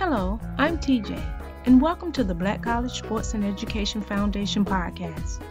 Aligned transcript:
Hello, 0.00 0.40
I'm 0.56 0.78
TJ, 0.78 1.22
and 1.66 1.78
welcome 1.78 2.10
to 2.12 2.24
the 2.24 2.34
Black 2.34 2.62
College 2.62 2.96
Sports 2.96 3.34
and 3.34 3.44
Education 3.44 4.00
Foundation 4.00 4.64
podcast. 4.64 5.42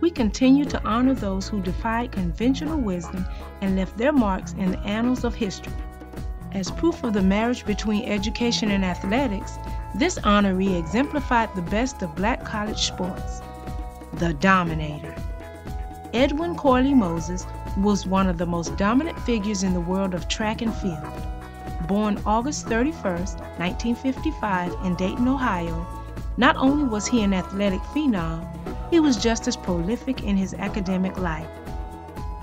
We 0.00 0.10
continue 0.10 0.64
to 0.64 0.82
honor 0.84 1.12
those 1.12 1.46
who 1.46 1.60
defied 1.60 2.10
conventional 2.10 2.80
wisdom 2.80 3.26
and 3.60 3.76
left 3.76 3.98
their 3.98 4.14
marks 4.14 4.54
in 4.54 4.70
the 4.70 4.78
annals 4.78 5.22
of 5.22 5.34
history. 5.34 5.74
As 6.52 6.70
proof 6.70 7.04
of 7.04 7.12
the 7.12 7.20
marriage 7.20 7.66
between 7.66 8.08
education 8.08 8.70
and 8.70 8.86
athletics, 8.86 9.58
this 9.94 10.18
honoree 10.20 10.78
exemplified 10.78 11.54
the 11.54 11.60
best 11.60 12.00
of 12.00 12.16
black 12.16 12.42
college 12.42 12.80
sports 12.86 13.42
the 14.14 14.32
Dominator. 14.32 15.14
Edwin 16.14 16.56
Corley 16.56 16.94
Moses 16.94 17.46
was 17.76 18.06
one 18.06 18.30
of 18.30 18.38
the 18.38 18.46
most 18.46 18.74
dominant 18.78 19.20
figures 19.20 19.62
in 19.62 19.74
the 19.74 19.80
world 19.80 20.14
of 20.14 20.26
track 20.26 20.62
and 20.62 20.74
field. 20.76 21.29
Born 21.86 22.20
August 22.26 22.66
31, 22.66 23.02
1955, 23.02 24.76
in 24.84 24.94
Dayton, 24.94 25.28
Ohio, 25.28 25.86
not 26.36 26.56
only 26.56 26.84
was 26.84 27.06
he 27.06 27.22
an 27.22 27.34
athletic 27.34 27.80
phenom, 27.94 28.46
he 28.90 29.00
was 29.00 29.16
just 29.16 29.48
as 29.48 29.56
prolific 29.56 30.22
in 30.22 30.36
his 30.36 30.54
academic 30.54 31.18
life. 31.18 31.48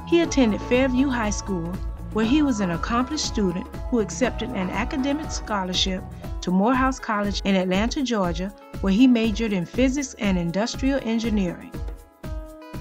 He 0.07 0.21
attended 0.21 0.61
Fairview 0.61 1.09
High 1.09 1.31
School, 1.31 1.73
where 2.13 2.25
he 2.25 2.41
was 2.41 2.59
an 2.59 2.71
accomplished 2.71 3.25
student 3.25 3.67
who 3.89 3.99
accepted 3.99 4.49
an 4.49 4.69
academic 4.69 5.31
scholarship 5.31 6.03
to 6.41 6.51
Morehouse 6.51 6.99
College 6.99 7.41
in 7.43 7.55
Atlanta, 7.55 8.01
Georgia, 8.01 8.53
where 8.81 8.93
he 8.93 9.07
majored 9.07 9.53
in 9.53 9.65
physics 9.65 10.15
and 10.19 10.37
industrial 10.37 10.99
engineering. 11.03 11.71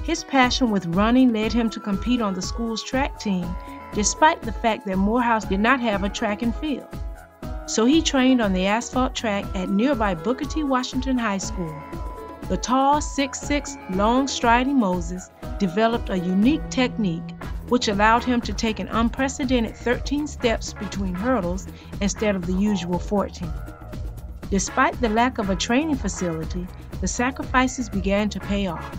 His 0.04 0.22
passion 0.22 0.70
with 0.70 0.86
running 0.86 1.32
led 1.32 1.52
him 1.52 1.68
to 1.70 1.80
compete 1.80 2.20
on 2.20 2.34
the 2.34 2.42
school's 2.42 2.84
track 2.84 3.18
team, 3.18 3.48
despite 3.96 4.42
the 4.42 4.52
fact 4.52 4.84
that 4.84 4.98
Morehouse 4.98 5.46
did 5.46 5.58
not 5.58 5.80
have 5.80 6.04
a 6.04 6.08
track 6.10 6.42
and 6.42 6.54
field. 6.56 6.86
So 7.64 7.86
he 7.86 8.02
trained 8.02 8.42
on 8.42 8.52
the 8.52 8.66
asphalt 8.66 9.14
track 9.14 9.46
at 9.54 9.70
nearby 9.70 10.14
Booker 10.14 10.44
T. 10.44 10.64
Washington 10.64 11.16
High 11.16 11.38
School. 11.38 11.74
The 12.50 12.58
tall, 12.58 13.00
6'6, 13.00 13.96
long 13.96 14.28
striding 14.28 14.78
Moses 14.78 15.30
developed 15.58 16.10
a 16.10 16.18
unique 16.18 16.68
technique 16.68 17.32
which 17.70 17.88
allowed 17.88 18.22
him 18.22 18.42
to 18.42 18.52
take 18.52 18.80
an 18.80 18.88
unprecedented 18.88 19.74
13 19.74 20.26
steps 20.26 20.74
between 20.74 21.14
hurdles 21.14 21.66
instead 22.02 22.36
of 22.36 22.44
the 22.44 22.52
usual 22.52 22.98
14. 22.98 23.50
Despite 24.50 25.00
the 25.00 25.08
lack 25.08 25.38
of 25.38 25.48
a 25.48 25.56
training 25.56 25.96
facility, 25.96 26.66
the 27.00 27.08
sacrifices 27.08 27.88
began 27.88 28.28
to 28.28 28.40
pay 28.40 28.66
off. 28.66 28.94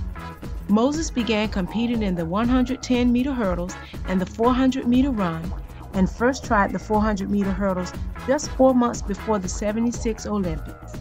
Moses 0.70 1.10
began 1.10 1.48
competing 1.48 2.04
in 2.04 2.16
the 2.16 2.26
110 2.26 3.12
meter 3.12 3.34
hurdles 3.34 3.76
and 4.08 4.20
the 4.20 4.26
400 4.26 4.86
meter 4.86 5.12
run, 5.12 5.54
and 5.94 6.10
first 6.10 6.44
tried 6.44 6.73
the 6.73 6.80
400 6.80 7.30
meter 7.30 7.52
hurdles 7.52 7.94
just 8.28 8.52
four 8.52 8.73
months 8.73 9.02
before 9.02 9.40
the 9.40 9.48
76 9.48 10.26
Olympics. 10.26 10.94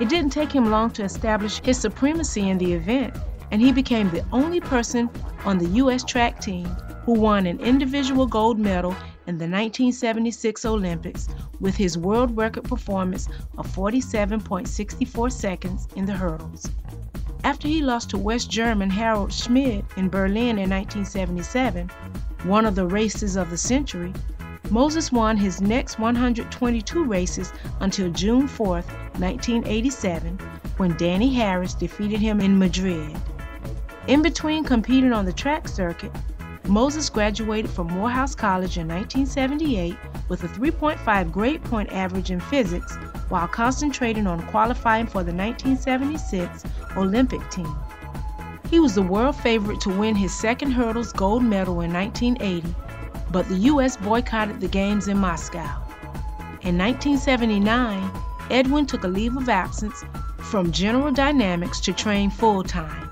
It 0.00 0.08
didn't 0.08 0.30
take 0.30 0.50
him 0.50 0.70
long 0.70 0.90
to 0.92 1.04
establish 1.04 1.60
his 1.60 1.78
supremacy 1.78 2.48
in 2.48 2.56
the 2.56 2.72
event, 2.72 3.14
and 3.50 3.60
he 3.60 3.72
became 3.72 4.10
the 4.10 4.24
only 4.32 4.60
person 4.60 5.10
on 5.44 5.58
the 5.58 5.68
U.S. 5.82 6.02
track 6.02 6.40
team 6.40 6.66
who 7.04 7.12
won 7.12 7.46
an 7.46 7.60
individual 7.60 8.26
gold 8.26 8.58
medal 8.58 8.92
in 9.26 9.36
the 9.36 9.44
1976 9.44 10.64
Olympics 10.64 11.28
with 11.60 11.76
his 11.76 11.98
world 11.98 12.36
record 12.36 12.64
performance 12.64 13.28
of 13.58 13.66
47.64 13.68 15.32
seconds 15.32 15.88
in 15.96 16.06
the 16.06 16.12
hurdles. 16.12 16.70
After 17.44 17.68
he 17.68 17.80
lost 17.80 18.10
to 18.10 18.18
West 18.18 18.50
German 18.50 18.90
Harald 18.90 19.32
Schmid 19.32 19.84
in 19.96 20.08
Berlin 20.08 20.58
in 20.58 20.70
1977, 20.70 21.90
one 22.44 22.66
of 22.66 22.74
the 22.74 22.86
races 22.86 23.36
of 23.36 23.50
the 23.50 23.56
century, 23.56 24.12
Moses 24.70 25.10
won 25.10 25.36
his 25.36 25.60
next 25.60 25.98
122 25.98 27.04
races 27.04 27.52
until 27.80 28.10
June 28.10 28.48
4, 28.48 28.68
1987, 29.18 30.38
when 30.76 30.96
Danny 30.96 31.32
Harris 31.32 31.74
defeated 31.74 32.20
him 32.20 32.40
in 32.40 32.58
Madrid. 32.58 33.16
In 34.08 34.20
between 34.20 34.64
competing 34.64 35.12
on 35.12 35.24
the 35.24 35.32
track 35.32 35.68
circuit, 35.68 36.12
Moses 36.66 37.08
graduated 37.08 37.70
from 37.70 37.86
Morehouse 37.86 38.34
College 38.34 38.76
in 38.76 38.88
1978 38.88 39.96
with 40.28 40.44
a 40.44 40.48
3.5 40.48 41.32
grade 41.32 41.64
point 41.64 41.90
average 41.92 42.30
in 42.30 42.40
physics 42.40 42.94
while 43.30 43.48
concentrating 43.48 44.26
on 44.26 44.42
qualifying 44.48 45.06
for 45.06 45.22
the 45.22 45.32
1976 45.32 46.64
Olympic 46.96 47.48
team. 47.50 47.74
He 48.70 48.80
was 48.80 48.94
the 48.94 49.02
world 49.02 49.36
favorite 49.36 49.80
to 49.82 49.90
win 49.90 50.14
his 50.14 50.32
second 50.34 50.72
hurdles 50.72 51.12
gold 51.12 51.42
medal 51.42 51.80
in 51.80 51.92
1980, 51.92 52.74
but 53.30 53.48
the 53.48 53.56
U.S. 53.72 53.96
boycotted 53.96 54.60
the 54.60 54.68
Games 54.68 55.08
in 55.08 55.18
Moscow. 55.18 55.66
In 56.62 56.76
1979, 56.76 58.10
Edwin 58.50 58.86
took 58.86 59.04
a 59.04 59.08
leave 59.08 59.36
of 59.36 59.48
absence 59.48 60.04
from 60.38 60.72
General 60.72 61.12
Dynamics 61.12 61.80
to 61.80 61.92
train 61.92 62.30
full 62.30 62.62
time. 62.62 63.10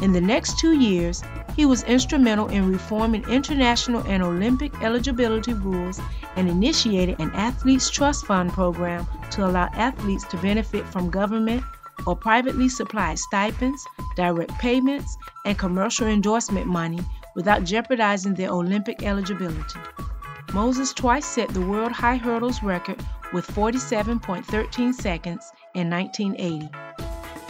In 0.00 0.12
the 0.12 0.20
next 0.20 0.58
two 0.58 0.72
years, 0.72 1.22
he 1.56 1.66
was 1.66 1.82
instrumental 1.84 2.48
in 2.48 2.70
reforming 2.70 3.24
international 3.28 4.02
and 4.06 4.22
Olympic 4.22 4.72
eligibility 4.82 5.52
rules 5.52 6.00
and 6.36 6.48
initiated 6.48 7.20
an 7.20 7.30
Athletes 7.34 7.90
Trust 7.90 8.26
Fund 8.26 8.52
program 8.52 9.06
to 9.30 9.46
allow 9.46 9.68
athletes 9.74 10.24
to 10.28 10.36
benefit 10.38 10.86
from 10.88 11.10
government 11.10 11.62
or 12.06 12.16
privately 12.16 12.68
supplied 12.68 13.18
stipends, 13.18 13.84
direct 14.16 14.52
payments, 14.58 15.16
and 15.44 15.58
commercial 15.58 16.06
endorsement 16.06 16.66
money 16.66 17.00
without 17.34 17.64
jeopardizing 17.64 18.34
their 18.34 18.50
Olympic 18.50 19.02
eligibility. 19.02 19.80
Moses 20.52 20.92
twice 20.92 21.24
set 21.24 21.48
the 21.50 21.60
world 21.60 21.92
high 21.92 22.16
hurdles 22.16 22.62
record 22.62 23.02
with 23.32 23.46
47.13 23.46 24.92
seconds 24.92 25.50
in 25.74 25.88
1980. 25.88 26.68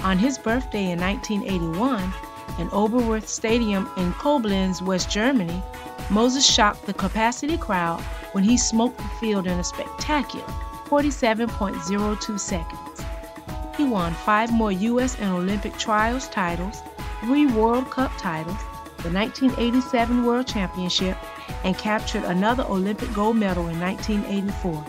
On 0.04 0.18
his 0.18 0.38
birthday 0.38 0.90
in 0.90 1.00
1981, 1.00 2.00
in 2.58 2.68
Oberwerth 2.68 3.26
Stadium 3.26 3.88
in 3.96 4.12
Koblenz, 4.14 4.82
West 4.82 5.10
Germany, 5.10 5.62
Moses 6.10 6.44
shocked 6.44 6.86
the 6.86 6.94
capacity 6.94 7.56
crowd 7.56 8.00
when 8.32 8.44
he 8.44 8.56
smoked 8.56 8.98
the 8.98 9.10
field 9.20 9.46
in 9.46 9.58
a 9.58 9.64
spectacular 9.64 10.44
47.02 10.86 12.38
seconds. 12.38 13.01
He 13.76 13.84
won 13.84 14.12
five 14.12 14.52
more 14.52 14.72
U.S. 14.72 15.18
and 15.18 15.32
Olympic 15.32 15.76
trials 15.78 16.28
titles, 16.28 16.82
three 17.20 17.46
World 17.46 17.90
Cup 17.90 18.12
titles, 18.18 18.58
the 18.98 19.10
1987 19.10 20.24
World 20.24 20.46
Championship, 20.46 21.16
and 21.64 21.76
captured 21.78 22.24
another 22.24 22.64
Olympic 22.68 23.12
gold 23.14 23.36
medal 23.36 23.68
in 23.68 23.80
1984. 23.80 24.84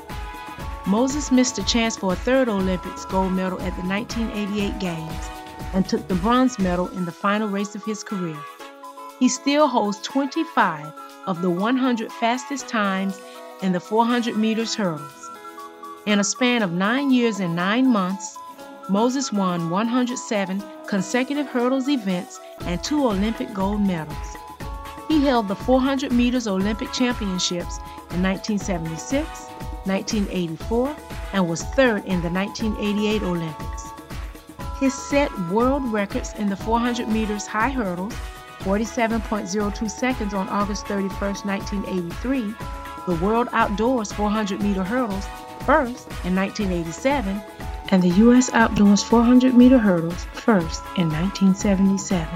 Moses 0.85 1.31
missed 1.31 1.57
a 1.57 1.63
chance 1.63 1.95
for 1.95 2.11
a 2.11 2.15
third 2.15 2.49
Olympics 2.49 3.05
gold 3.05 3.31
medal 3.31 3.59
at 3.61 3.73
the 3.77 3.87
1988 3.87 4.79
Games 4.79 5.29
and 5.73 5.87
took 5.87 6.07
the 6.07 6.15
bronze 6.15 6.59
medal 6.59 6.89
in 6.89 7.05
the 7.05 7.11
final 7.11 7.47
race 7.47 7.75
of 7.75 7.83
his 7.85 8.03
career. 8.03 8.37
He 9.17 9.29
still 9.29 9.67
holds 9.67 10.01
25 10.01 10.91
of 11.25 11.41
the 11.41 11.49
100 11.49 12.11
fastest 12.11 12.67
times 12.67 13.19
in 13.61 13.71
the 13.71 13.79
400 13.79 14.35
meters 14.35 14.75
hurdles. 14.75 15.29
In 16.05 16.19
a 16.19 16.23
span 16.23 16.61
of 16.61 16.73
nine 16.73 17.11
years 17.11 17.39
and 17.39 17.55
nine 17.55 17.87
months, 17.87 18.37
Moses 18.89 19.31
won 19.31 19.69
107 19.69 20.61
consecutive 20.87 21.47
hurdles 21.47 21.87
events 21.87 22.39
and 22.65 22.83
two 22.83 23.05
Olympic 23.07 23.53
gold 23.53 23.81
medals. 23.81 24.35
He 25.07 25.23
held 25.23 25.47
the 25.47 25.55
400 25.55 26.11
meters 26.11 26.47
Olympic 26.47 26.91
championships 26.91 27.77
in 28.11 28.21
1976, 28.21 29.27
1984, 29.85 30.95
and 31.33 31.49
was 31.49 31.63
third 31.63 32.03
in 32.05 32.21
the 32.21 32.29
1988 32.29 33.21
Olympics. 33.23 33.83
His 34.79 34.93
set 34.93 35.31
world 35.49 35.83
records 35.85 36.33
in 36.33 36.49
the 36.49 36.57
400 36.57 37.07
meters 37.07 37.47
high 37.47 37.69
hurdles, 37.69 38.13
47.02 38.59 39.89
seconds 39.89 40.33
on 40.33 40.49
August 40.49 40.87
31, 40.87 41.35
1983, 41.45 42.53
the 43.07 43.15
World 43.23 43.47
Outdoors 43.53 44.11
400 44.11 44.61
meter 44.61 44.83
hurdles, 44.83 45.25
first 45.65 46.07
in 46.25 46.35
1987, 46.35 47.41
and 47.93 48.01
the 48.01 48.09
U.S. 48.09 48.51
Outdoors 48.53 49.03
400 49.03 49.53
meter 49.53 49.77
hurdles, 49.77 50.25
first 50.33 50.81
in 50.97 51.09
1977. 51.09 52.27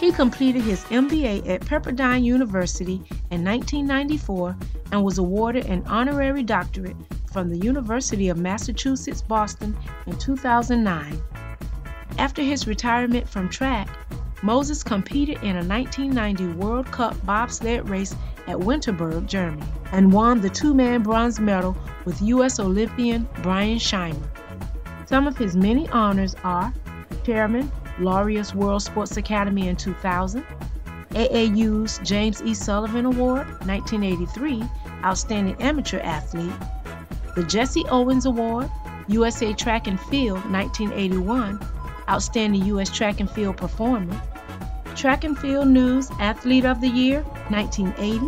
He 0.00 0.10
completed 0.10 0.62
his 0.62 0.82
MBA 0.86 1.48
at 1.48 1.60
Pepperdine 1.60 2.24
University 2.24 2.94
in 3.30 3.44
1994 3.44 4.56
and 4.90 5.04
was 5.04 5.18
awarded 5.18 5.66
an 5.66 5.84
honorary 5.86 6.42
doctorate 6.42 6.96
from 7.32 7.50
the 7.50 7.58
University 7.58 8.30
of 8.30 8.36
Massachusetts 8.36 9.22
Boston 9.22 9.76
in 10.08 10.18
2009. 10.18 11.22
After 12.18 12.42
his 12.42 12.66
retirement 12.66 13.28
from 13.28 13.48
track, 13.48 13.88
Moses 14.42 14.82
competed 14.82 15.36
in 15.36 15.54
a 15.54 15.64
1990 15.64 16.54
World 16.54 16.90
Cup 16.90 17.14
bobsled 17.24 17.88
race 17.88 18.16
at 18.48 18.56
Winterberg, 18.56 19.26
Germany, 19.26 19.62
and 19.92 20.12
won 20.12 20.40
the 20.40 20.50
two 20.50 20.74
man 20.74 21.04
bronze 21.04 21.38
medal 21.38 21.76
with 22.04 22.20
U.S. 22.22 22.58
Olympian 22.58 23.28
Brian 23.40 23.78
Shimer. 23.78 24.31
Some 25.12 25.26
of 25.26 25.36
his 25.36 25.54
many 25.54 25.86
honors 25.90 26.34
are 26.42 26.72
Chairman, 27.22 27.70
Laureus 27.98 28.54
World 28.54 28.80
Sports 28.80 29.18
Academy 29.18 29.68
in 29.68 29.76
2000, 29.76 30.42
AAU's 31.10 31.98
James 31.98 32.40
E. 32.40 32.54
Sullivan 32.54 33.04
Award, 33.04 33.46
1983, 33.66 34.64
Outstanding 35.04 35.60
Amateur 35.60 35.98
Athlete, 35.98 36.54
the 37.34 37.42
Jesse 37.42 37.84
Owens 37.90 38.24
Award, 38.24 38.70
USA 39.08 39.52
Track 39.52 39.86
and 39.86 40.00
Field 40.00 40.50
1981, 40.50 41.60
Outstanding 42.08 42.64
U.S. 42.64 42.88
Track 42.88 43.20
and 43.20 43.30
Field 43.30 43.58
Performer, 43.58 44.18
Track 44.96 45.24
and 45.24 45.38
Field 45.38 45.68
News 45.68 46.08
Athlete 46.20 46.64
of 46.64 46.80
the 46.80 46.88
Year 46.88 47.20
1980, 47.50 48.18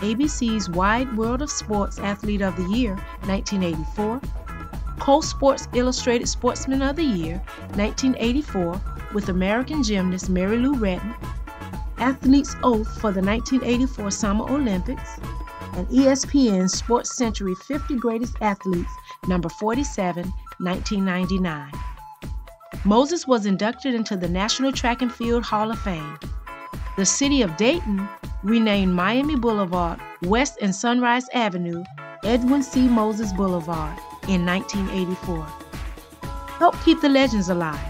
ABC's 0.00 0.70
Wide 0.70 1.14
World 1.18 1.42
of 1.42 1.50
Sports 1.50 1.98
Athlete 1.98 2.40
of 2.40 2.56
the 2.56 2.74
Year 2.74 2.94
1984, 3.26 4.22
Coast 4.98 5.30
Sports 5.30 5.68
Illustrated 5.74 6.28
Sportsman 6.28 6.82
of 6.82 6.96
the 6.96 7.04
Year 7.04 7.42
1984 7.74 8.80
with 9.12 9.28
American 9.28 9.82
gymnast 9.82 10.30
Mary 10.30 10.58
Lou 10.58 10.74
Retton, 10.74 11.14
Athlete's 11.98 12.56
Oath 12.62 12.88
for 13.00 13.12
the 13.12 13.22
1984 13.22 14.10
Summer 14.10 14.44
Olympics, 14.48 15.18
and 15.74 15.86
ESPN's 15.88 16.72
Sports 16.74 17.16
Century 17.16 17.54
50 17.66 17.96
Greatest 17.96 18.36
Athletes, 18.40 18.90
number 19.26 19.48
47, 19.48 20.24
1999. 20.58 21.72
Moses 22.84 23.26
was 23.26 23.46
inducted 23.46 23.94
into 23.94 24.16
the 24.16 24.28
National 24.28 24.72
Track 24.72 25.02
and 25.02 25.12
Field 25.12 25.42
Hall 25.44 25.70
of 25.70 25.78
Fame. 25.80 26.18
The 26.96 27.06
city 27.06 27.42
of 27.42 27.56
Dayton 27.56 28.08
renamed 28.42 28.94
Miami 28.94 29.36
Boulevard 29.36 29.98
West 30.22 30.58
and 30.60 30.74
Sunrise 30.74 31.26
Avenue 31.32 31.82
Edwin 32.24 32.62
C. 32.62 32.88
Moses 32.88 33.32
Boulevard 33.32 33.98
in 34.28 34.46
1984. 34.46 35.44
Help 36.58 36.76
keep 36.84 37.00
the 37.00 37.08
legends 37.08 37.48
alive. 37.48 37.80